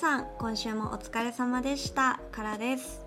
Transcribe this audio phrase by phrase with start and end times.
[0.00, 3.04] さん今週もお疲れ様でしたからです。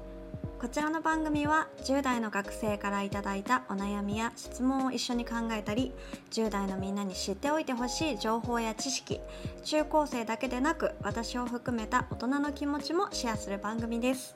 [0.61, 5.91] こちらの番組は10代の学生からいただいたお悩みや質問を一緒に考えたり
[6.29, 9.19] 10代のみんなに知っておいてほしい情報や知識
[9.63, 14.35] 中高生だけでなく私を含めた大人の気持ちもシェアする番組です。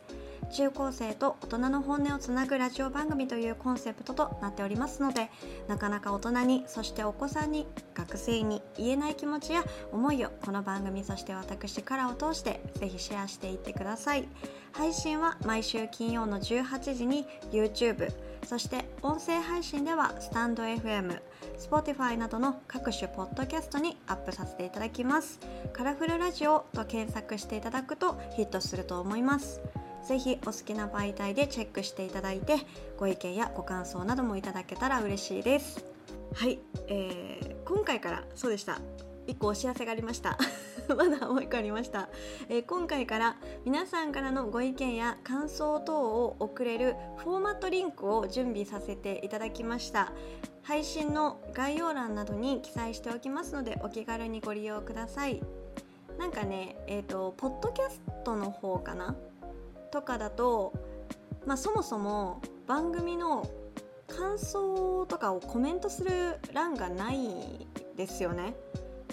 [0.51, 5.29] 中高生と大人の本音をつなぐラジオ番組というコンセプトとなっておりますので
[5.67, 14.27] なかなか大人にそしてお子さんに学生に言えない気持ちや思いをこの番組そして私からを通してぜひシェアしていってください
[14.71, 18.11] 配信は毎週金曜の18時に YouTube
[18.45, 21.19] そして音声配信ではスタンド FM
[21.57, 25.39] Spotify などの各種ポッドキャストにアップさせていただきます。
[25.73, 29.61] カラフルラジオと検索していただくとヒットすると思います
[30.05, 32.57] ぜひお好きな媒体でチェックしていただいて
[32.97, 35.85] ご意見やご感想などもいただけたら嬉しいです。
[36.33, 38.79] はい、えー、今回からそうでした。
[39.27, 40.37] 1個お知らせがありました。
[40.87, 42.07] まだもう1個ありました、
[42.47, 50.13] えー、今回から皆さんからのご意見や感想等を送れるフォーマットリンクを準備させていただきました。
[50.63, 55.41] 配信の概要欄などに記載しておきますのでお気軽にご利用ください。
[56.17, 59.15] なんかねえっ、ー、とポッドキャストの方かな
[59.91, 60.73] とかだと、
[61.45, 63.49] まあ、そもそも番組の
[64.07, 68.55] 感想とかをコメントする欄がないですよね。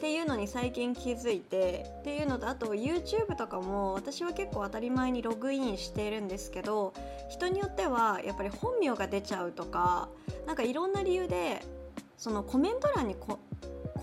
[0.04, 6.92] っていうのに最近気づいてっていうのとあと YouTube とかも私は結構当たり前にログインしているんですけど
[7.30, 10.08] 人によってはやっぱり本名が出ちゃうとか
[10.46, 11.62] なんかいろんな理由で
[12.18, 13.38] そのコメント欄にコ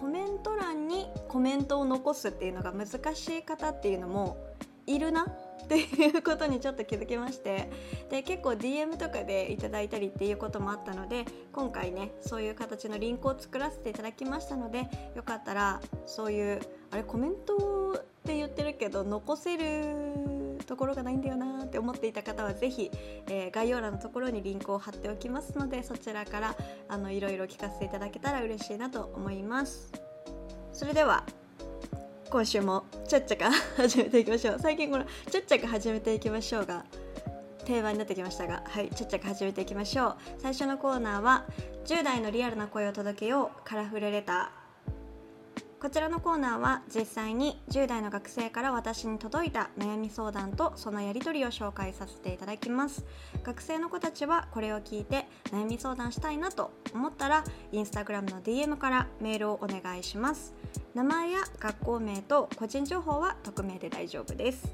[0.08, 4.38] メント欄にコメントを残すっていうのが難しい方っていうのも
[4.88, 5.27] いるな
[5.72, 7.69] っていうことにちょっと気づきまして
[8.09, 16.59] で結構 DM とかでいただいたりっていうこともあったので今回ねそういう形のリンクを作らせていただきましたのでよかったらそういう
[16.92, 22.92] あれコメントって言ってるけど残せるところがないんだよなって思っていた方は是非、
[23.27, 26.55] えー、概要欄のところにリンクを貼っておきますのでそちらから
[26.89, 29.92] あのいろいろ聞かせていただけたら嬉しいなと思います。
[30.73, 31.26] それでは
[32.31, 34.58] 今週もちゃっちゃか始めていきましょう。
[34.58, 36.86] 最近このちゃっちゃか始めていきましょうが
[37.65, 40.17] 定番になってきましたがはいちゃっちゃか始めていきましょう。
[40.37, 41.43] 最初のコーナーは
[41.86, 44.61] 10代のリアルな声を届けようカラフルレター。
[45.81, 53.03] こちらのコーナーは実際に10代の学生から私に届いた悩み相談とそのやり取りを紹介させていただきます。
[53.42, 60.53] 学生の子たちはこれを聞いて悩み相談したいなと思ったらインスタグラムの DM からメールをお願いします。
[60.93, 64.71] 名前や学校名と個人情報は匿名で大丈夫です。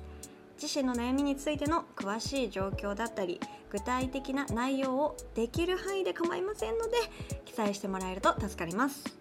[0.62, 6.98] 自身の悩みについての詳しい状況だったり具体的な内容をできる範囲で構いませんので
[7.46, 9.17] 記載してもらえると助かります。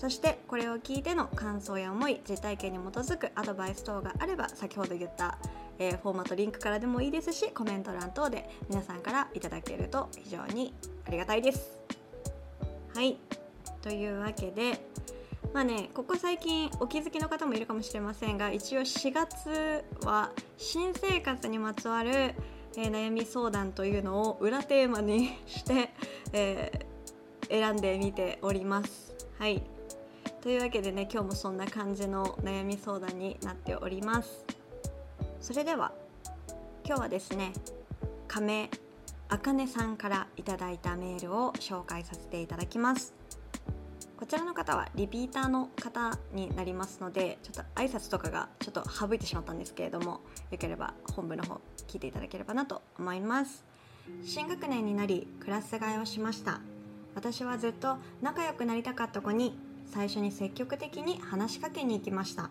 [0.00, 5.36] そしてこれを聞いての感想や思い実体験に基づくアドバイス等があれば先ほど言った、
[5.78, 10.72] えー、フォーマットリンクからでもいいですしコメント欄等で皆さんからいただけると非常に
[11.06, 11.82] ありがたいです。
[12.94, 13.18] はい
[13.82, 14.86] というわけで
[15.52, 25.90] まあねここ最近お気づきの方もいるかもしれませんが一応4月は新生活にまつわる、えー、悩み相談というのを裏テーマにして、
[26.32, 29.14] えー、選んでみております。
[29.38, 29.62] はい
[30.40, 34.42] というわけでね今日もそんな感じの悩み相談になっております。
[35.38, 35.92] それでは
[36.84, 37.52] 今日はですね
[38.26, 38.70] 亀
[39.28, 43.12] あかねさんからいただいたメールを紹介させていただきます。
[44.16, 50.20] こちらの方はリピーターの方になりますのでちょっと挨拶とかがちょっと省いてしまったんですけれども
[50.50, 53.62] よければ本部の方聞いていただければなと思います。
[54.24, 56.60] 新学年になりクラス替えをしました。
[57.14, 59.58] 私はずっと仲良くなりたかった子に
[59.90, 62.50] 最初に積極的に話しかけに行きました。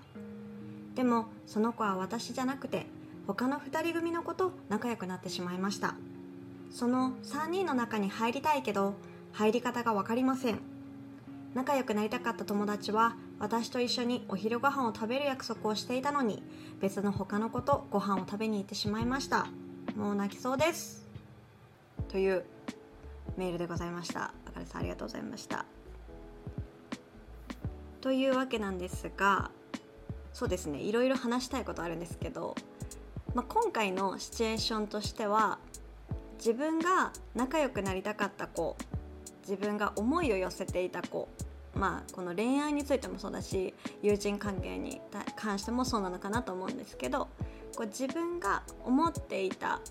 [0.95, 2.85] でもその子は私じゃなくて
[3.25, 5.95] 他の2人組の子と仲良くなってしまいました。
[6.71, 8.95] その3人の中に入りたいけど
[9.31, 10.59] 入り方が分かりません。
[11.53, 16.43] 仲良くなりたかった友達は私と一緒にお昼ご飯を食べる約束をしていたのに
[16.79, 19.47] 別の他の子とご飯を食べに行ってしまいました。
[19.95, 21.07] もう泣きそうです。
[22.09, 22.45] という
[23.37, 24.33] メールでございました。
[24.45, 25.65] あかりさんありがとうございました。
[28.01, 29.51] というわけなんですが
[30.33, 32.55] そうですねいろいろ話したいことあるんですけど、
[33.33, 35.59] まあ、今回のシチュエーションとしては
[36.37, 38.77] 自分が仲良くなりたかった子
[39.41, 41.27] 自分が思いを寄せていた子
[41.75, 45.01] まあこの恋愛についてもそうだし友人関係に
[45.35, 47.27] 関してもそうなのかなと思うんですけど
[47.75, 49.81] こう自分が思っていた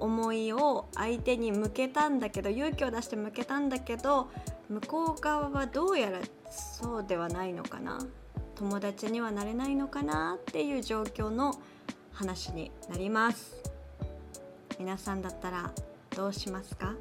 [0.00, 4.28] 思いを相手に向けたんだけど勇気を出して向けたんだけど
[4.68, 6.20] 向こう側はどうやら
[6.50, 7.98] そうではないのかな。
[8.56, 11.60] 友達にはなれないのかなっていう状況の
[12.12, 13.56] 話になります。
[14.78, 15.72] 皆さんだったら
[16.16, 16.94] どうしますか？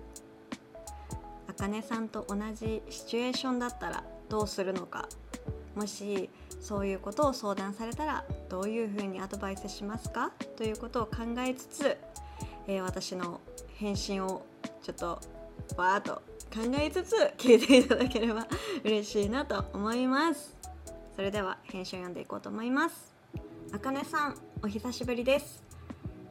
[1.48, 5.08] あかねさんと同じシチュエーションだったらどうするのか？
[5.76, 6.30] もし
[6.62, 10.32] そういうことを相談されたらどういうふうにアドバイスしますか？
[10.58, 11.98] ということを考えつつ、
[12.68, 13.40] えー、私の
[13.76, 14.46] 返信を
[14.84, 15.22] ちょっと
[15.78, 16.22] わーっと
[16.54, 18.48] 考えつつ聞いていただければ
[18.84, 20.56] 嬉しいなと思います。
[21.16, 23.14] それでは返信を読んでいこうと思います。
[23.74, 25.64] あかねさんお久しぶりです。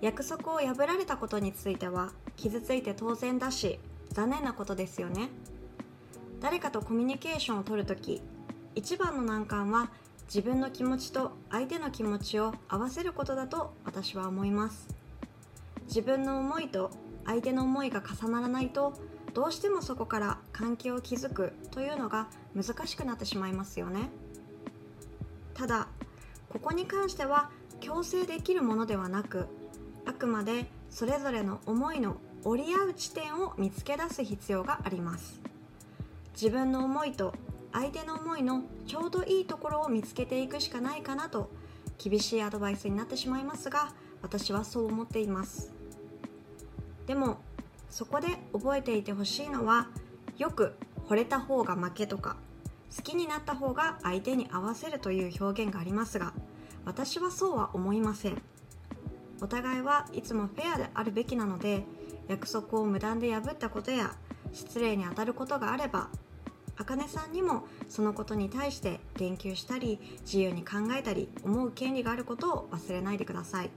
[0.01, 3.79] 約束を破られたことについては傷ついて当然だし
[4.11, 5.29] 残念なことですよね。
[6.41, 8.21] 誰かとコミュニケーションをとるとき
[8.75, 9.91] 一番の難関は
[10.27, 14.89] 自分の気持ちと相手の気持ちを合わせることだと私は思います。
[15.87, 16.91] 自分の思いと
[17.27, 18.95] 相手の思いが重ならないと
[19.35, 24.09] どうしてもそこから関係を築くというのが難しくなってしまいますよね。
[25.55, 25.89] ただ
[26.49, 27.51] ここに関しては
[27.81, 29.47] 強制できるものではなく
[30.07, 35.41] あくまでそれぞれの思いの折り合う地点を見つけ出す必要があります。
[36.35, 37.35] 自分の思いと
[37.73, 41.51] 相手の思いのちょうどいいところを見つけていくしかないかなと
[41.99, 43.93] 厳しいアドバイスになってしまいますが
[44.23, 45.73] 私はそう思っています。
[47.07, 47.39] でも
[47.95, 49.87] そこで覚えていてほしいのは
[50.37, 50.75] よく
[51.09, 52.37] 惚れた方が負けとか
[52.95, 56.33] 好きになった方が相手に合わせるという表現がありますが
[56.85, 58.43] 私はそうは思いません。
[59.41, 61.85] お互いはいつもフェアであるべきなので
[62.27, 64.17] 約束を無断で破ったことや
[64.53, 66.09] 失礼にあたることがあれば
[66.77, 73.71] あかねさんにもそのことに対して言及したり自由に考えたり思う権利があることを忘れないでください。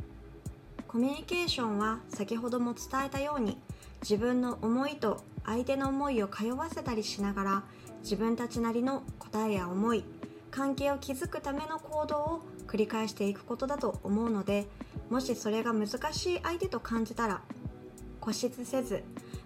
[0.87, 3.61] コミュニケーションは先ほども伝えたように
[4.01, 7.63] 自分の思いと相手の思いを通わせたりしながら
[8.03, 10.03] 自分たちなりの答えや思い
[10.51, 14.67] 関係を築くための行動を繰り返していくことだと思うので
[15.09, 17.41] もしそれが難しい相手と感じたら
[18.19, 19.03] 固執せず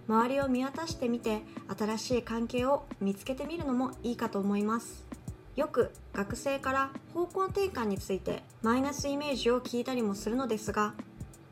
[0.08, 1.42] 周りを見渡してみて
[1.78, 5.06] 新しい関係を見つけてみるのもいいかと思います。
[5.54, 10.94] よく学生から方向転換についてマイナスイメージを聞いたりもするのですが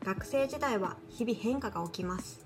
[0.03, 2.40] 学生時代は日々変化が起きます。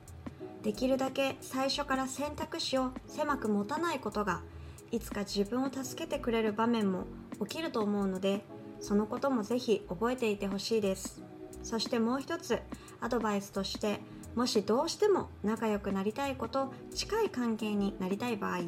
[0.66, 4.42] できるだけ最初から選択肢を狭く持たないことが
[4.90, 7.04] いつか自分を助けてくれる場面も
[7.48, 8.44] 起きると思うので
[8.80, 11.22] そのこともぜひ覚えていてほしいです。
[11.62, 12.60] そしてもう一つ
[13.00, 14.00] アドバイスとして
[14.34, 18.62] もしどうしても仲良くなりたいこと近い関係になりたい場合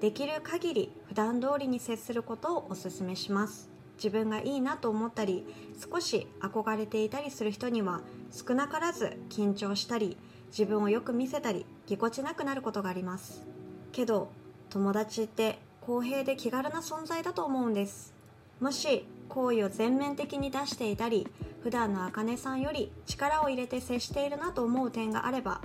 [0.00, 3.68] できる限り普段通りに接することをお勧めします。
[3.96, 5.44] 自分がいいなと思ったり
[5.78, 8.00] 少し憧れていたりする人には
[8.30, 10.16] 少なからず緊張したり
[10.50, 13.46] 自分をよく見せたりぎこちなくなることがあります。
[13.92, 14.30] けど
[14.68, 18.14] 友達って公平で気軽な存在だと思うんです。
[18.60, 21.26] もし好意を全面的に出していたり
[21.62, 25.60] 普段のあかねさんより力を入れて接しているなと思う点があれば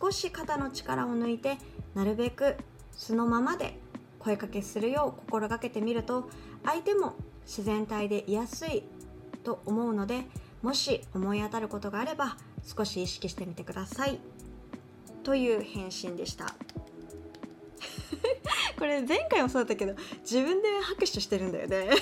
[0.00, 1.58] 少し肩の力を抜いて
[1.94, 2.56] なるべく
[2.92, 3.78] 素のままで
[4.18, 6.28] 声かけするよう心がけてみると
[6.64, 7.14] 相手も
[7.46, 8.82] 自然体でいやすい
[9.42, 10.24] と思うので
[10.62, 12.36] もし思い当たることがあれば
[12.68, 14.20] 少し意識してみてください。
[15.22, 16.44] という返信でした。
[18.78, 21.88] これ前回もそうだったけど自分で拍手してるんだよね。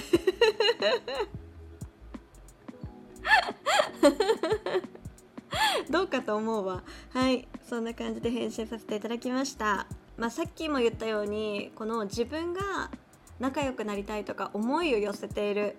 [5.88, 6.82] どうかと思うわ。
[7.10, 7.46] はい。
[7.68, 9.86] そんな感じで返信させていただきました。
[10.16, 12.90] まあ、さっきも言ったようにこの自分が
[13.38, 15.76] 仲良くなりたいとか思いを寄せている。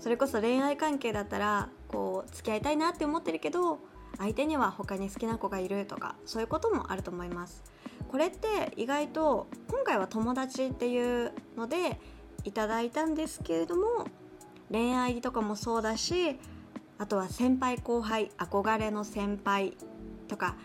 [0.00, 3.78] それこそ恋愛関係だったらこう付き合いたいなって思ってるけど
[4.18, 7.62] 相手には他に好きな子がいるとかそういうこともあると思います。
[8.08, 12.00] これって意外と今回は友達っていうので
[12.44, 14.06] いただいたんですけれども
[14.70, 16.38] 恋愛とかもそうだし
[16.98, 19.76] あとは先輩後輩憧れの先輩
[20.28, 20.56] とか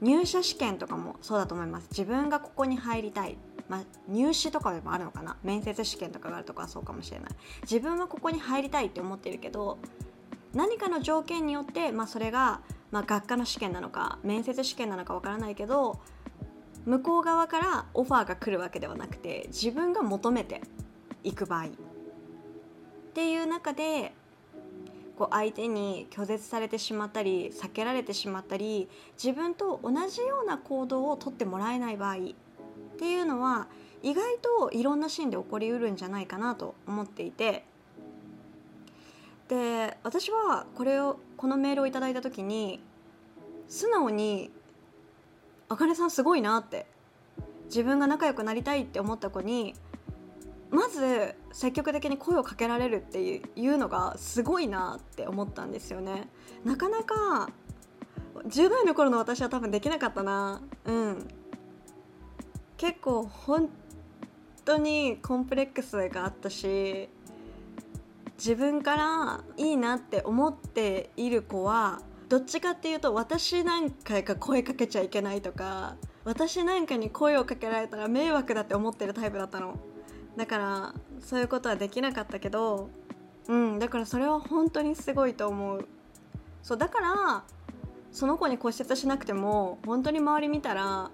[0.00, 1.88] 入社試験とかもそうだと思います。
[1.90, 3.36] 自分がここに入りたい、
[3.68, 5.36] まあ、入試とかでもあるのかな？
[5.42, 7.30] 面接試験とかがあるとかそうかもしれない。
[7.62, 9.78] 自分はここに入りたいって思ってるけど
[10.54, 16.00] 何かの条件によって、まあ、それが、まあ、学科の試験なのか面接試験なのかわからないけど
[16.86, 20.62] 向こう側からオファーが来るわけではなくて自分が求めて
[21.22, 21.66] いく場合。
[21.66, 21.68] っ
[23.12, 24.14] ていう中で
[25.18, 28.88] こう相手に拒絶されてしまったり避けられてしまったり
[29.22, 32.18] 自分と同じような行動をとってもらえない場合っ
[32.98, 33.68] ていうのは
[34.02, 37.66] 意外といろんなシーンで起こりうるんじゃないかなと思っていて
[39.50, 42.80] で私はこれをこのメールをいいた時に
[43.68, 44.52] 素直に
[45.68, 46.86] 「あかねさんすごいな」って
[47.64, 49.74] 自分が仲良くなりたいって思った子に
[50.70, 56.28] まず積極的に声をかけられるっていうのがすごいなって思ったんですよね。
[56.64, 57.50] なかなか
[58.46, 60.62] 10代の頃の私は多分できなかったな。
[60.84, 61.28] うん。
[62.76, 63.68] 結構本
[64.64, 67.08] 当にコンプレックスがあったし
[68.40, 79.78] 自分からいいなって思っている子はどっちかっていうと私なんかが声かけちゃいけないとか私なんかに声をかけられたら迷惑だって思ってるタイプだったの。
[80.38, 82.88] だからそういうことはできなかったけど
[83.46, 85.86] うんだからそれは本当にすごいと思う。
[86.62, 87.44] そうだから
[88.10, 91.10] その子に骨折しなくても本当に周り見たら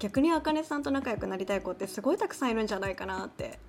[0.00, 3.60] 逆にあかねさんと仲良くなりたい子ってすごいたくさんいるんじゃないかなって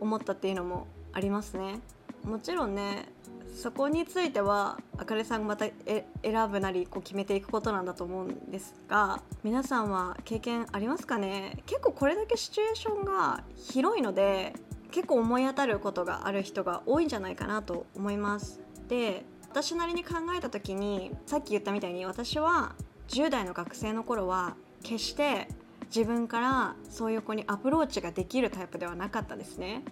[0.00, 1.80] 思ったっていうのもありますね。
[2.24, 3.08] もちろんね
[3.54, 11.62] そこについてはあかねさんがまた選ぶなりこう決めていくことなんだと思うんですが皆さんは経験ありますかね？
[11.66, 14.54] 結構これだけシチュエーションが広いので
[14.90, 18.60] 結構思い当たることがある人が多いんじゃないかなと思います。
[18.88, 22.74] で私なりに考えた時にさっき言ったみたいに私は
[23.08, 25.48] 10代の学生の頃は決して
[25.94, 29.82] 自分からそういう子にアプローチができるタイプではなかったですね。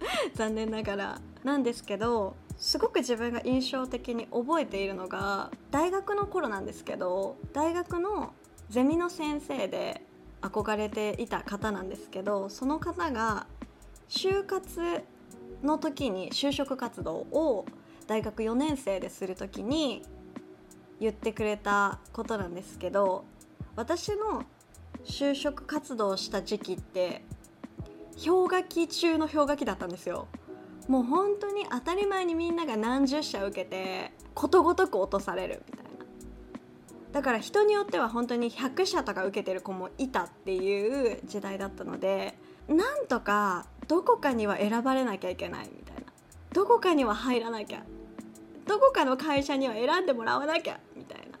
[0.34, 1.20] 残念ながら。
[1.44, 8.32] なんですけどすごく自分が印象的に覚えているのが大学の頃なんですけど大学の
[8.70, 10.00] ゼミの先生で
[10.40, 13.46] 憧れていた方なんですけどその方が
[14.08, 15.02] 就活
[15.62, 17.66] の時に就職活動を
[18.06, 20.02] 大学4年生でする時に
[21.00, 23.24] 言ってくれたことなんですけど
[23.76, 24.44] 私の
[25.04, 27.22] 就職活動した時期って
[28.16, 30.28] 氷河期中の氷河期だったんですよ。
[30.88, 35.90] もう本当に当たり前にみんなが何十社受けてことごとく落とされるみたいな。
[37.12, 42.36] だから人によっては本当に100社とか受けてる子もいたっていう時代だったので
[42.68, 46.12] なんとかどこかには選ばれなきゃいけないみたいな。
[46.52, 47.82] どこかには入らなきゃ。
[48.66, 51.38] どこかの会社には選んでもらわなきゃみたいな。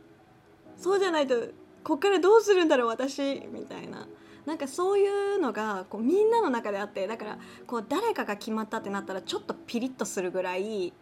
[0.76, 1.34] そうじゃないと
[1.82, 4.06] こっからどうするんだろう私みたいな。
[4.46, 10.92] なんかそういうのがこうみんなの中であってだからこう誰かが決まったってなったらちょっとピリッとするぐらい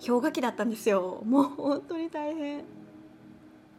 [0.00, 1.22] 氷河期だったんですよ。
[1.26, 2.64] もう本当に大変。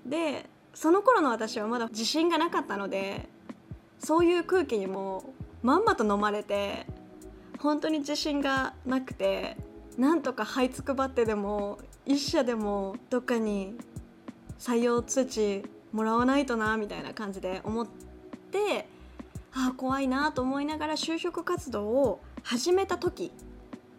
[0.05, 3.27] でその頃の私はまだ自信がなかったので
[3.97, 6.85] そういう空気にもまんまと飲まれて
[7.59, 9.57] 本当に自信がなくて
[9.97, 13.75] なんとか這いつくばってでも一社でもどっかに
[14.57, 17.87] 採用通知もらわないとなみたいな感じで思っ
[18.51, 18.87] て
[19.67, 23.33] あ怖いなと思いながら就職活動を始めた時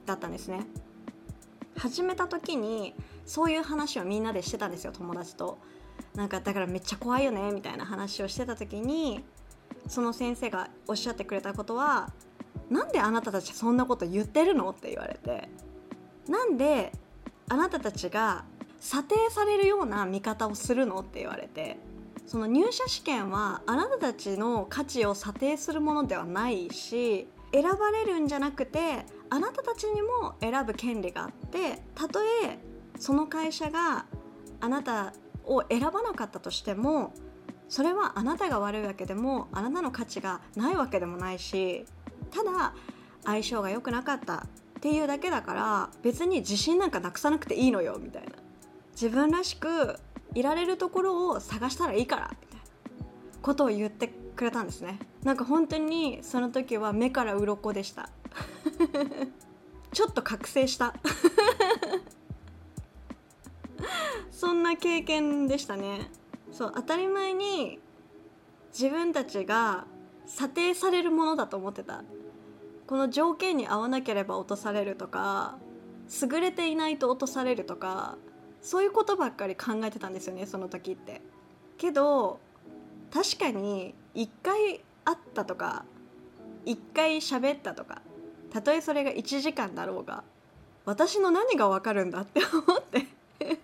[0.06, 0.66] だったんですね。
[1.76, 2.94] 始めた時に
[3.26, 5.58] そういう話をみんなでしてたんですよ友達と。
[6.14, 9.22] なんかだからめっちゃ怖いよねみたいな話をしてた時に
[9.86, 12.10] その先生がおっしゃってくれたことは
[12.70, 15.48] なんであなたたちそんなこと言ってるのって言われて。
[16.28, 16.92] なんで
[17.48, 18.44] あなたたちが
[18.78, 21.76] 査定されるような見方をするのって言われて。
[22.26, 32.58] その入社試験はあなたたちの価値を査定するものではないし選ばれるんじゃなくてあなたたちにも選ぶ権利があってたとえ
[32.98, 34.06] その会社が
[34.60, 35.12] あなた
[35.44, 37.12] を選ばなかったとしても
[37.68, 41.86] それはあなたが悪いわけでもあなたの価値がないわけでもないし
[42.30, 42.74] ただ
[43.24, 44.46] 相性が良くなかった
[44.78, 48.30] っていうだけだから別に自信なんかなくさなくていいのよみたいな。
[48.92, 49.98] 自分らしく
[50.34, 52.64] いられるところを探したらいいからみたいな
[53.42, 54.98] ことを言ってくれたんですね。
[55.22, 58.10] なんか本当にその時は目から鱗でした。
[59.92, 60.94] ちょっと覚醒した。
[64.30, 66.10] そんな経験でしたね。
[66.52, 67.78] そう当たり前に
[68.72, 69.86] 自分たちが
[70.26, 72.02] 査定されるものだと思ってた。
[72.86, 75.58] この条件に合わなければ落とされるとか
[76.20, 78.18] 優れていないと落とされるとか
[78.62, 81.20] そういうことばっかり考えてたんですよねその時って。
[81.78, 82.38] けど
[83.10, 85.84] 確かに1回会ったとか
[86.66, 88.02] 1回喋ったとか
[88.52, 90.22] たとえそれが1時間だろうが
[90.84, 93.06] 私の何がわかるんだって思って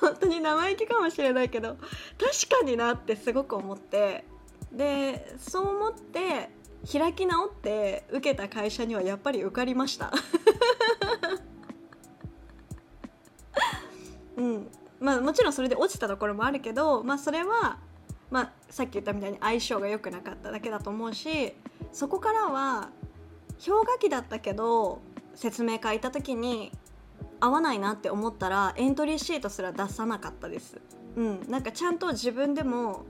[0.00, 1.76] 本当に生意気かもしれないけど
[2.18, 4.24] 確かになってすごく思って
[4.72, 6.50] でそう思って
[6.90, 10.12] 開き直って受けた会社にはやっぱり受かりました。
[15.08, 17.78] まあもちろんそれで落ちたところもあるけどまあそれは
[18.30, 21.54] まあさっき言ったみたいに相性が良くなかっただけだと思うし
[21.92, 22.90] そこからは
[23.64, 25.00] 氷河期だったけど
[25.34, 26.72] 説明会行った時に
[27.40, 30.78] 合わないなって思ったらエントリーシートすら出さなかったです。
[31.16, 33.06] うん、なんかちゃんと自分でも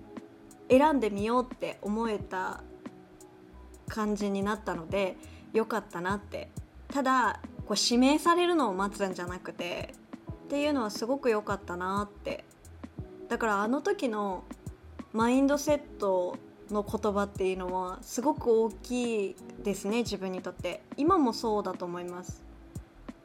[0.70, 2.62] 選んでみようって思えた
[3.88, 5.16] 感じになったので
[5.52, 6.48] よかったなって
[6.88, 9.94] ただこう指名されるのを待つんじゃなくて
[10.48, 12.42] っていうのはすごく良かったなって。
[13.28, 14.44] だからあの時の
[15.12, 16.38] マインドセット
[16.70, 20.80] の言葉っていうのはすごく大きいですね自分にとって。
[20.96, 22.42] 今もそうだと思います。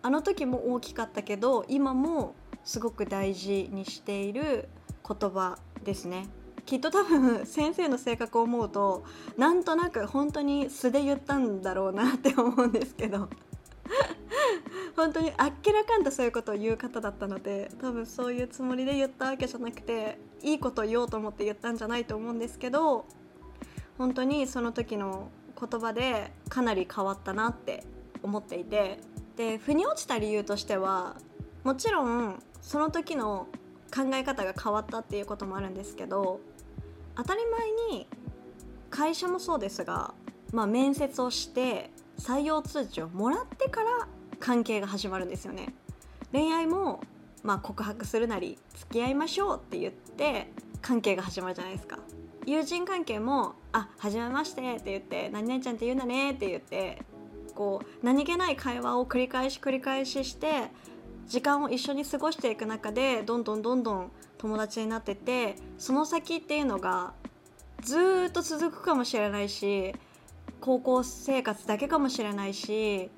[0.02, 4.68] あの時も大きかったけど今もすごく大事にしている
[5.08, 6.28] 言葉ですね。
[6.66, 9.06] きっと多分先生の性格を思うと
[9.38, 13.30] なんとなく本当に素で言ったんだろうなって思うんですけど。
[14.96, 23.06] 本当にあっけらかんとそういうことを言う方だったので多分そういうつもりで言ったわけじゃなくていいことを言おうと思って言ったんじゃないと思うんですけど
[23.98, 25.30] 本当にその時の
[25.60, 27.84] 言葉でかなり変わったなって
[28.22, 29.00] 思っていて
[29.36, 31.16] で腑に落ちた理由としては
[31.64, 33.48] もちろんその時の
[33.94, 36.40] 考え方が変わったっていうこともあるんですけど
[37.16, 37.42] 当たり
[37.90, 38.08] 前に
[38.90, 40.14] 会社もそうですが、
[40.52, 44.08] まあ、面接をして採用通知をもらってから
[44.44, 45.74] 関係が始まるんですよね。
[46.34, 47.00] 恋愛も、
[47.44, 52.00] まあ、告白するなり付き合いましょうって言って関係が始まるじゃないですか。
[52.46, 57.02] 友人関係も「あはじめまして」って言って「何々ちゃんって言うんだね」って言って
[57.56, 60.72] こう何気ない会話を繰り返し繰り返しして
[61.26, 67.14] 時間を一緒に過ごしていく中でどんどんどんどん友達になっててその先っていうのが
[67.80, 69.96] ずっと続くかもしれないし
[70.60, 73.10] 高校生活だけかもしれないし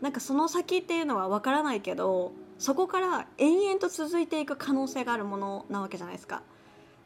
[0.00, 6.42] なんかその先っていうのは分からないけどそこから延々と続いていく可能性があるものなわけじゃないですか。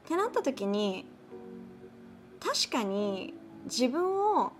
[0.04, 1.06] ってなった時に
[2.40, 4.52] 確かに自分を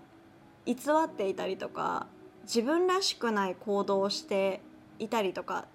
[0.65, 2.07] 偽っていたりとか
[2.43, 4.61] 自分らしくない行動をして
[4.99, 5.65] いたりとか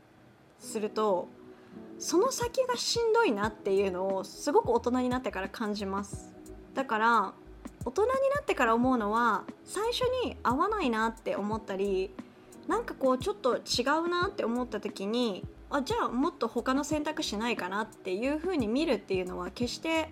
[0.60, 1.28] すると
[1.98, 6.34] その先がしんどいなっていうのをすごく大人になってから感じます
[6.74, 7.32] だから
[7.84, 12.10] 大人になってから思うのは最初に合わないなって思ったり
[12.68, 20.10] なんかこうちょっと違うなって思った時にあじゃあもっと他の選択肢ないかなっていう風に見るっていうのは決して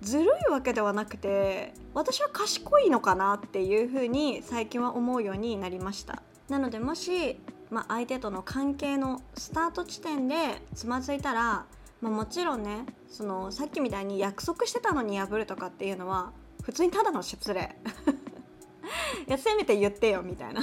[0.00, 6.22] ずるいわけではなくて私は賢いのかなっていう風に最近は思うようになりました。
[6.48, 7.38] なのでもし、
[7.70, 11.66] まあ、相手との関係のスタート地点でつまずいたら、
[12.00, 17.76] まあ、もちろんねそのさっきみたいに約束してたのに破るとかっていうのは普通にただの失礼。
[19.26, 20.62] いやせめて言ってよみたいな。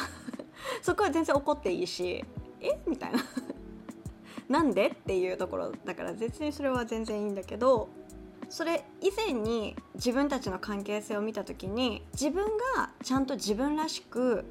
[0.82, 2.24] そこは全然怒っていいし
[2.62, 2.80] え？
[2.88, 3.20] みたいな。
[4.50, 4.88] なんで？
[4.88, 7.90] っていうところだから別にそれは全然いいんだけど
[8.50, 14.46] それ以前に自分たちの関係性を見た時に自分がちゃんと自分らしく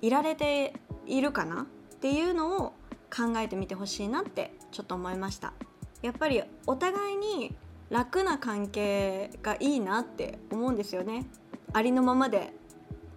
[0.00, 0.74] いられて
[1.06, 1.62] いるかな？
[1.62, 1.66] っ
[2.00, 2.72] ていうのを
[3.14, 5.52] 考えてみてほしいなってちょっと思いました。
[6.00, 7.54] やっぱりお互いに
[7.90, 11.26] 楽な関係がいいなって思うんですよね。
[11.72, 12.54] ありのままで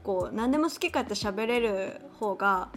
[0.03, 2.69] こう何でも好きかって喋れる方が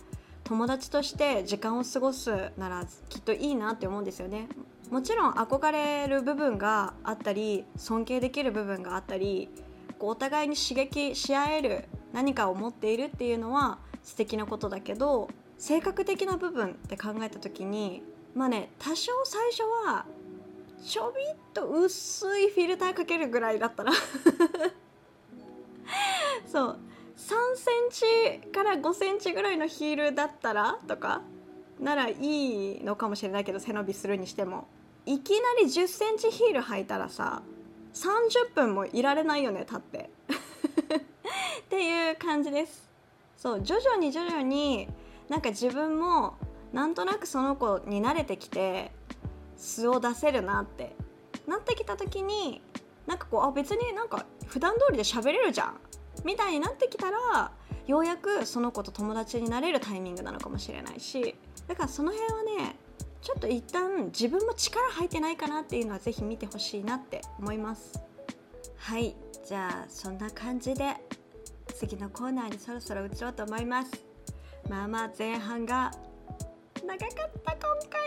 [0.44, 4.48] 友達として時間を過ごすならきっといいなって思うんですよね。
[4.90, 9.48] もちろん憧れる部分があったり尊敬できる部分があったり
[9.98, 18.04] こうお互いに刺激し合える何かを持っているっていうのは素敵なことだけど性格的な部分って考えた時に
[18.36, 20.06] まあね多少最初は
[20.84, 23.90] ちょびっと薄いフィルターかけるぐらいだったら。
[26.46, 26.78] そう。
[27.16, 31.22] センチから5センチぐらいのヒールだったらとか
[31.80, 34.68] ならいいのかもしれないけど背伸びするにしても。
[35.08, 37.42] いきなり1 0センチヒール履いたらさ
[37.94, 40.10] 30分もいられないよね立って。
[41.60, 42.88] っていう感じです。
[43.36, 44.88] そう徐々に徐々に
[45.28, 46.34] なんか自分も
[46.72, 48.92] なんとなくその子に慣れてきて
[49.56, 50.94] 素を出せるなって。
[51.46, 52.60] なってきた時に
[53.06, 55.80] なんかこうあ別になんか普段通りで喋れるじゃん。
[56.26, 57.52] みたいになってきたら
[57.86, 61.36] ようやくその子と友達になれるタイミングなのかもしれないし
[61.68, 62.76] だからその辺はね
[63.22, 68.00] ちょっと一旦自分も力入ってないかなっていうのは是非見てほしいなって思います。
[68.76, 70.94] はいじゃあそんな感じで
[71.74, 73.90] 次のコーナーにそろそろ移ろうと思います。
[74.68, 75.92] まあまあ前半が
[76.84, 78.00] 長かった今回。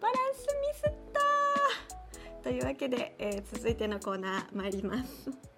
[0.00, 2.42] バランスミスった。
[2.42, 5.51] というわけで、えー、続いてのコーナー参ります。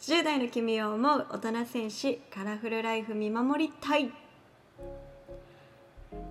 [0.00, 4.10] 10代の君を思う大人戦士カラフルライフ見守りたい。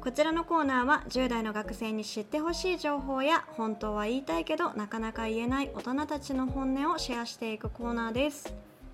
[0.02, 8.54] こちらのコーナーは10代の学生に知ってほしい情報や本当は言いたいけどなかなか言えない大人たちの本音をシェアしていくコーナーです。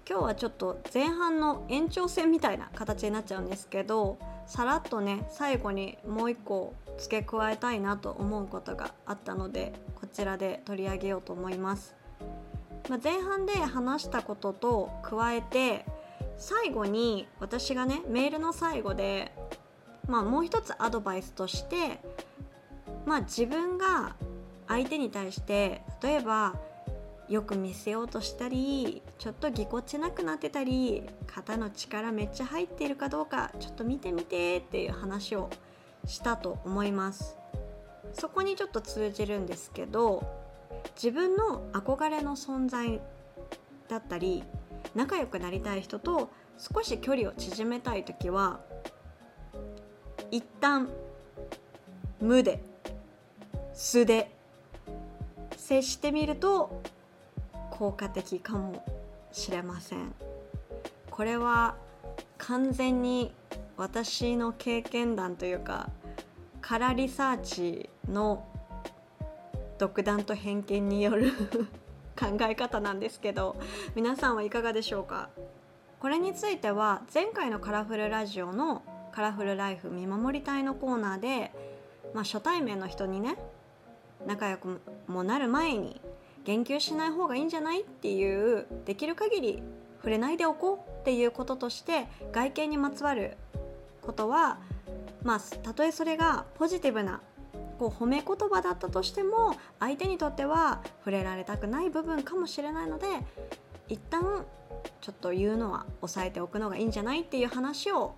[0.10, 11.94] 今日はちょっと前半の延長戦みたいな形になっちゃうんですけどさらっとね最後にもう一個付け加えたいなと思うことがあったのでこちらで取り上げようと思います。
[12.90, 15.86] まあ、前半で話したことと加えて
[16.38, 19.34] 最後に私がねメールの最後で、
[20.08, 22.00] まあ、もう一つアドバイスとして、
[23.06, 24.16] まあ、自分が
[24.68, 26.56] 相手に対して例えば
[27.28, 35.50] よく見せようとしたりちょっとぎこちなくなってたり肩の力めっちゃ入っているかどうかちょっと見てみてっていう話を
[36.06, 37.36] したと思います。
[38.14, 40.37] そこにちょっと通じるんですけど
[40.96, 43.00] 自分の憧れの存在
[43.88, 44.44] だったり
[44.96, 48.60] 仲良くなりたい人と少し距離を縮めたい時は
[50.32, 50.90] 一旦
[52.20, 52.64] 無で
[53.74, 54.32] 素で
[55.56, 56.82] 接してみると
[57.70, 58.84] 効果的かも
[59.32, 60.16] しれません。
[61.12, 61.76] これは
[62.38, 63.34] 完全に
[63.76, 65.90] 私の経験談というか
[66.62, 68.46] カラリサーチの
[69.78, 71.32] 独断と偏見による
[72.20, 73.56] 考え方なんですけど
[73.96, 75.30] 皆さんはいかがでしょうか？
[76.00, 81.52] これについては前回のカラフルラジオのカラフルライフ見守り隊のコーナーで、
[82.14, 83.36] まあ、初対面の人にね
[84.28, 86.00] 仲良くもなる前に
[86.44, 89.64] 言及しない方がいいんじゃないっていうできる限り
[89.98, 93.36] 触れないでおこうっていうこととして外見にまつわる
[94.02, 94.60] ことは
[95.24, 97.22] まあたとえそれがポジティブな
[97.78, 103.08] こう褒め言葉だったとしても相手にとっては触れられたくない部分かもしれないので
[103.88, 104.46] 一旦
[105.02, 108.16] ちょっと言うのは抑えておくのがいいんじゃないっていう話を、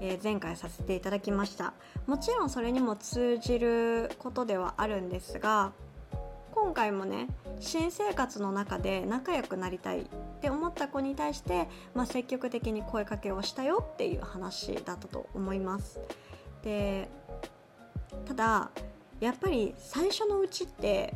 [0.00, 1.74] え前回させていただきました
[2.06, 5.72] もちろんそれにも通じることではあるんですが
[6.52, 7.28] 今回もね
[7.60, 10.04] 新生活の中で仲良くなりたいっ
[10.40, 16.00] て思った子に対して、まあ、積極的に声かけをしたよっていう話だったと思います。
[16.62, 17.08] で
[18.26, 18.70] ただ
[19.22, 21.14] やっぱり最初のうちって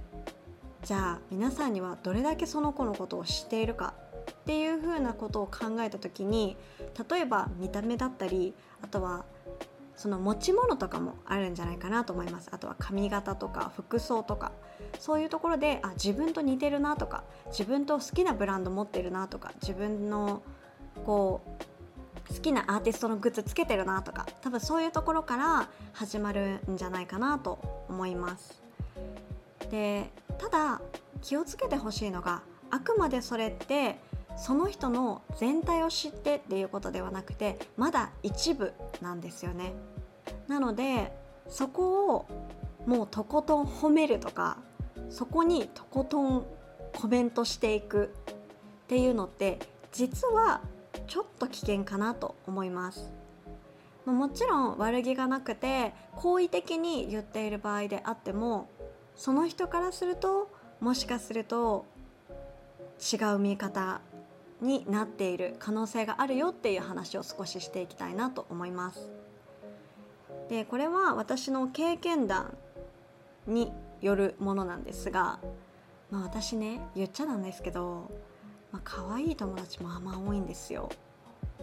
[0.85, 3.95] じゃあ皆さんにはどれだけその子のことを知っているか
[4.31, 6.57] っていうふうなことを考えた時に
[7.11, 9.25] 例えば見た目だったりあとは
[9.97, 12.51] その持ち物とかもあるんじゃないかなと思います。
[12.53, 14.53] あとは髪型とか服装とか。
[15.01, 20.43] そういうところであ自分と似てるなとか自分と好きなブランド持ってるなとか自分の
[21.05, 21.76] こう
[22.29, 28.63] 好きなアーティストのグッズつけてるなとか多分そういうところから始まるんじゃないかなと思います。
[29.71, 30.81] でただ
[31.23, 33.99] 気をつけてほしいのがあくまでそれって
[34.37, 39.73] その人の全体を知ってっていうことではなくてまだ一部なんですよね。
[40.47, 41.17] なので
[41.49, 42.27] そこを
[42.87, 44.59] もうとことん褒めるとか
[45.11, 46.47] そこにとことん
[46.95, 48.15] コメントしていく
[48.85, 49.59] っていうのって
[49.93, 50.61] 実は
[51.07, 53.13] ちょっと危険かなと思います
[54.05, 58.69] まもちろん悪気がなくて好意的に言っている場合であっても
[59.17, 61.87] その人からするともしかすると
[63.01, 64.01] 違う見方
[64.61, 69.11] になっている可能性があるよっていう話を少ししていきたいなと思います。
[70.49, 72.57] でこれは私の経験談
[73.47, 75.41] によるものなんですが、
[76.11, 78.11] まあ、私ね言っちゃなんですけど、
[78.73, 80.89] まあ可愛い友達もあんま多いんですよ。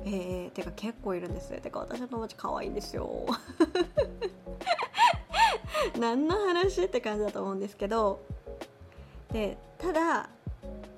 [0.05, 1.51] えー、てか結構いるんです。
[1.61, 3.25] てか私の友達可愛いんですよ。
[5.99, 8.21] 何の話って感じだと思うんですけど。
[9.31, 10.29] でただ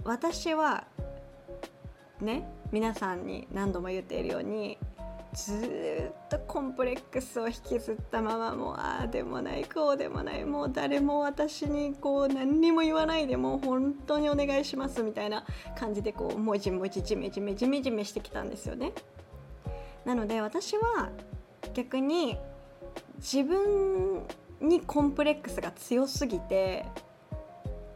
[0.04, 0.86] 私は
[2.22, 4.78] ね皆さんに何度も言っているように
[5.36, 15.46] ずっとコンプレックスを引きずったままもうああでもないこうでもないもう誰も私にこう何にも言わないでもう本当にお願いしますみたいな
[15.78, 18.94] 感じでこうもじもじじめじめじめじめしてきたんですよね。
[20.06, 21.10] なので私は
[21.74, 22.38] 逆に
[23.18, 24.24] 自分
[24.62, 26.86] にコンプレックスが強すぎて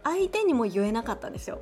[0.04, 1.62] 相手にも言えなかったんですよ。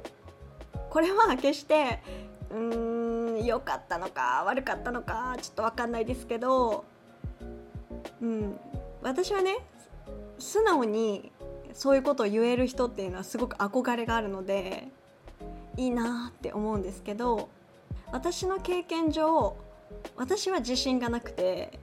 [0.89, 2.01] これは決して
[2.51, 6.85] うーん良かったのか悪かったのかちょっと分かんないですけど、
[8.21, 8.59] うん、
[9.01, 9.57] 私はね
[10.39, 11.31] 素直に
[11.73, 14.87] そういうことを言える人っていうのはすごく憧れがあるので
[15.75, 17.49] いいなって思うんですけど
[18.11, 19.55] 私の経験上
[20.15, 21.79] 私は自信がなくて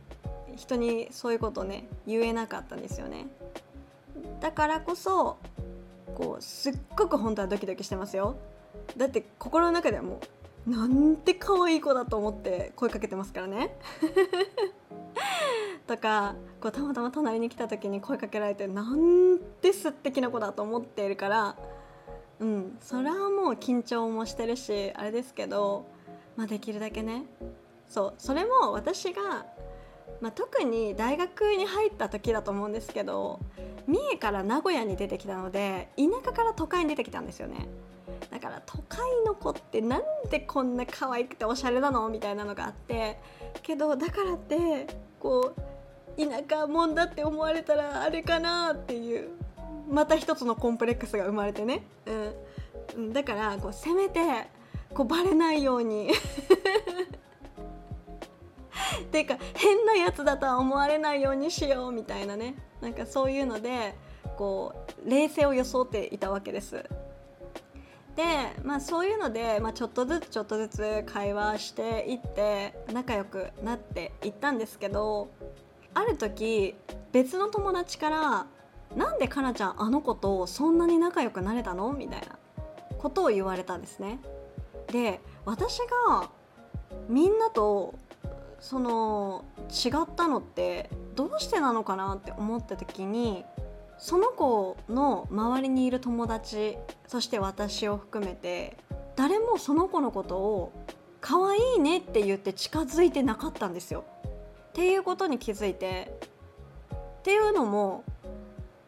[0.56, 3.26] 人にそういうことをね言えなかったんですよね。
[4.40, 5.38] だからこそ
[6.14, 8.36] こうすっごく本当はドキドキしてますよ。
[8.96, 10.20] だって心の中ではもう
[10.66, 13.76] なんて可愛い子だと思って声かけてますからね。
[15.86, 21.56] とかこうたまたま隣に来た時に声かけられてなんて素敵な子だと思っているから
[22.40, 25.84] うんそれはもう緊張もしてるしあれですけど、
[26.36, 27.26] まあ、できるだけね。
[27.86, 29.46] そうそれも私が、
[30.22, 33.38] まあ、特に大学に入った時だと思うんですけど
[33.86, 37.68] 三重から名古屋に出てきたので田舎から都会に出てきたんですよね。
[38.30, 43.18] だから都会の子ってなんでこんな可愛くておしゃれなのみたいなのがあって
[43.62, 44.86] けどだからって
[45.20, 45.74] こう
[46.16, 49.30] 田舎もんだって思われたらあれかなっていう
[49.88, 51.84] また一つのコンプレックスが生まれてね、
[52.96, 54.20] うん、だからこうせめて
[54.94, 56.10] こうバレないように。
[56.10, 56.14] っ
[59.10, 62.54] ていうか変なやつだとは思われないようにしようみたいなね。
[62.80, 63.94] なんかそういうので
[64.36, 64.74] こ
[65.04, 66.84] う冷静を装っていたわけです。
[68.16, 68.24] で、
[68.62, 75.28] まあ、そういうので、まあ、ちょっとずつちょっとずつ会話していって仲良くなっていったんですけど
[75.94, 76.74] ある時
[77.12, 78.46] 別の友達から
[78.94, 82.38] 「なんでかなちゃんあの子とそんなに仲良くなれたの?」みたいな
[82.98, 84.20] ことを言われたんですね。
[84.88, 85.78] で私
[86.10, 86.30] が
[87.08, 87.94] みんなと
[88.60, 93.44] その違ったのってどうしてなのかなって思った時に
[94.04, 96.76] その子の周りにいる友達
[97.08, 98.76] そして私を含めて
[99.16, 100.72] 誰もその子のことを
[101.22, 104.04] 可愛いねって言って近づいてなかったんですよ。
[104.68, 106.20] っていうことに気づいて
[106.94, 108.04] っていうのも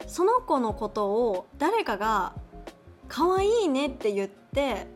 [0.06, 2.34] その子のことを誰かが
[3.08, 4.86] 可愛いねって言って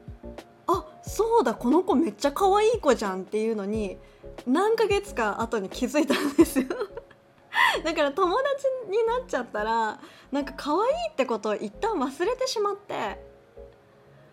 [0.66, 3.96] あそうだこの子めっちゃ可愛い子じゃんっていうのに
[4.46, 6.66] 何ヶ月か後に気づいたんですよ
[7.84, 10.00] だから友達になっちゃったら
[10.32, 13.24] なんか可愛いってことを一旦忘れてしまって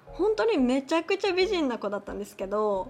[0.06, 2.88] 本当にめちゃくちゃ美人な子だったんですけど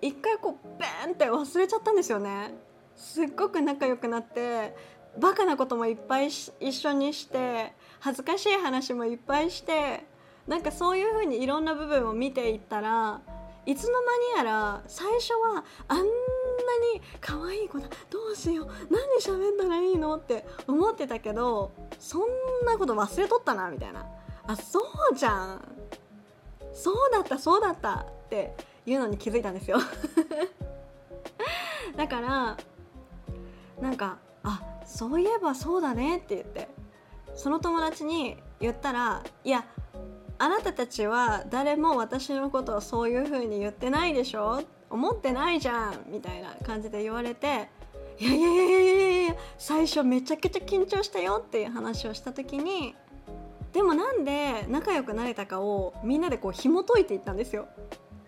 [0.00, 2.54] 一回こうベーンって忘れちゃったんですよね。
[2.96, 4.76] すっごく仲良くなって
[5.18, 10.04] バカなこともいっぱい一緒にして恥ずかしい話もいっぱいして
[10.46, 13.20] なんかそういう風にいろんな部分を見ていったら
[13.66, 16.04] いつの間にやら最初はあんな
[16.94, 17.88] に可愛い子だ。
[18.10, 18.66] どうしよう。
[18.90, 20.16] 何喋ったらいいの？
[20.16, 22.22] って思ってたけどそん
[22.66, 24.06] なこと忘れとったなみたいな。
[24.46, 24.80] あそ
[25.12, 25.64] うじゃん。
[26.72, 28.54] そうだったそうだったって
[28.86, 29.78] いうのに気づいたんですよ。
[31.96, 32.56] だから
[33.80, 36.68] なんかあそういえばそうだねって言って。
[37.36, 39.64] その友達に言ったらいや
[40.38, 44.62] あなたたちは誰も私のことをそういう風に言ってないでしょ
[44.94, 47.68] 思ってないじゃんみたいな感じで言われて
[48.20, 52.94] いやいやいやいやいやいや最初めちゃくちゃ緊張したよっていう話をした時に
[53.72, 57.66] でもなんで仲良くなれたかをみんなでこう紐解いていったんですよ。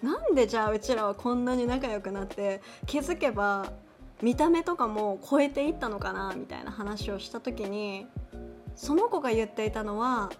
[0.02, 3.72] なんでじゃあうちらはこんなに仲良くなって気づけば
[4.20, 8.08] 見た目とかも超えていったのかなみたいな話をした時に
[8.74, 10.30] その子が言っていたのは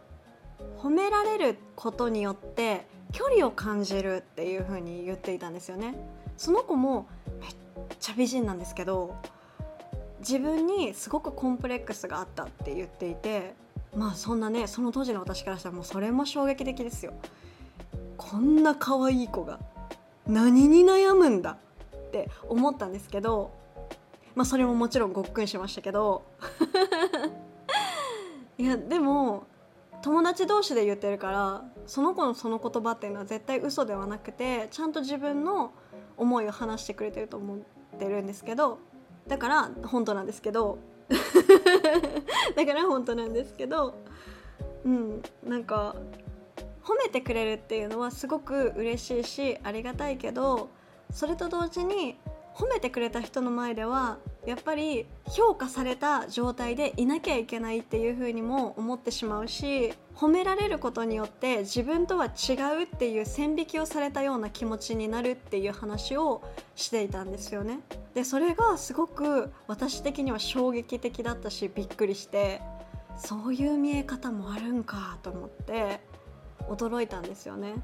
[0.79, 5.95] 褒められることによって距離を感じるっていう風に言っていたんですよね
[6.37, 7.07] その子も
[7.41, 7.51] めっ
[7.99, 9.17] ちゃ美人なんですけど
[10.21, 13.55] 自分にすごくコンプレックスがあったって言っていて
[13.95, 17.15] まあそんなねその当時の私からしたらもうそれも衝撃的ですよ。
[18.17, 19.61] こんな可愛い子が
[20.27, 21.59] 何に悩むんだ
[21.95, 23.53] って思ったんですけど
[24.35, 26.23] まあそれももちろんごっくんしましたけど。
[28.59, 29.47] いやでも
[30.07, 35.73] 友達同士で言ってるからその子のその言葉っていうのは絶対嘘ではなくてちゃんと自分の
[36.17, 37.59] 思いを話してくれてると思っ
[37.99, 38.79] てるんですけど
[39.27, 40.79] だから本当なんですけど
[42.55, 43.95] だから本当なんですけど
[44.85, 45.97] うんなんか
[46.85, 50.69] 褒めてくれるっていうのはすごく嬉しいしありがたいけど
[51.11, 52.17] それと同時に
[52.55, 66.43] 褒めてくれた人の前ではやっぱり評価された状態でいなきゃいけないっていうふうにも思ってしまうし褒められることによって自分とは違うっていう線引きをされたような気持ちになるっていう話を
[66.77, 67.81] していたんですよね。
[68.15, 72.63] でそれがすごく私的には衝撃的だったしびっくりして
[73.19, 76.01] そういう見え方もあるんかと思って
[76.69, 77.75] 驚いたんですよね。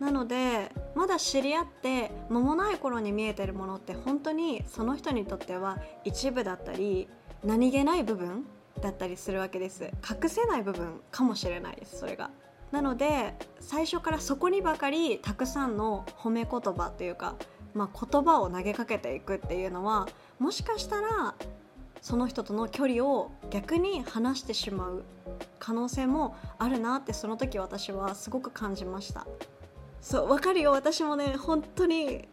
[0.00, 7.08] なのでまだ知り合って間もない頃に見えてるものって本当にその人にとっては一部だったり
[7.44, 8.44] 何気ない部分
[8.80, 9.84] だったりするわけです。
[9.84, 12.30] 隠せない部分かもしれないですそれが。
[12.72, 17.36] なので最初からそこにばかりたくさんの褒め言葉というか、
[17.74, 21.34] まあ、言葉を投げかけていくっていうのはもしかしたら
[22.02, 25.04] その人との距離を逆に離してしまう
[25.58, 29.26] 可能性もあるなってその時私はすごく感じました。
[30.06, 30.70] そう分かるよ。
[30.70, 32.28] 私もね本当に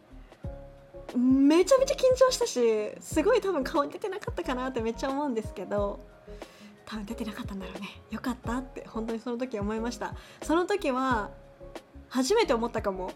[1.16, 2.60] めちゃめちゃ緊張したし
[3.00, 5.98] すごい多分顔に出てなかったかなってめっちゃ思うんですけど
[6.86, 7.88] 多分出てなかったんだろうね。
[8.12, 10.14] よかったって本当にその時思いました。
[10.42, 11.30] その時は
[12.08, 13.10] 初めて思ったかも。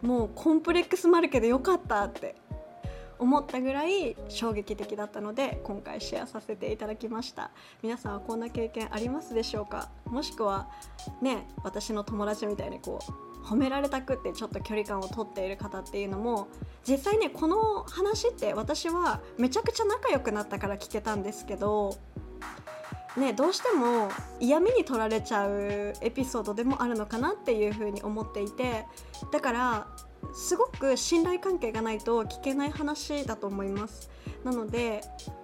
[0.00, 2.36] もうコンプレックスもあるけどよかったって
[3.18, 7.50] 思ったぐらい衝撃的だったので今回シェアさせていただきました。
[7.82, 9.90] 皆さんはこんな経験ありますでしょうか？
[10.06, 10.68] もしくは
[11.20, 16.48] ね私の友達みたいにこう褒められたくってちょっと距離感を取っている方っていうのも
[16.88, 21.98] 実際ねこの話って私はめちゃくちゃ仲良くなったから聞けたんですけど
[23.16, 24.08] ね、どうしても
[24.40, 28.86] 嫌味に取られちゃうエピソードでもあるのかなっていうふうに思っていて
[29.30, 29.86] だから
[30.34, 34.10] すごく信頼関係がないと聞けない話だと思います。
[34.42, 35.02] なので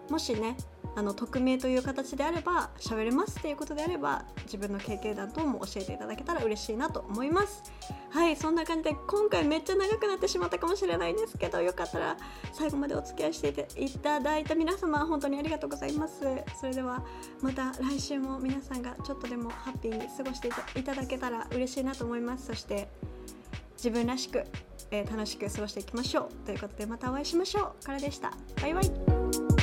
[0.09, 0.57] もしね
[0.97, 7.63] あの匿名という形であれば喋れますっていうことであれば自分の経験談等も教えていただけたら嬉しいなと思います。
[8.11, 12.17] はいそんな感じで今回めっちゃ長くなってしまったかもしれないんですけどよかったら
[12.53, 16.21] 最後までお付き合いしていただいた皆様本当にありがとうございます。
[16.59, 17.05] それでは
[17.41, 20.49] また来週も皆さんがちょっとでもハッピーに過ごして
[20.79, 22.47] いただけたら嬉しいなと思います。
[22.47, 22.89] そして
[23.77, 24.45] 自分らしく、
[24.91, 26.47] えー、楽しく過ごしていきましょう。
[26.47, 27.85] ということでまたお会いしましょう。
[27.85, 28.33] からでした。
[28.61, 29.60] バイバイ。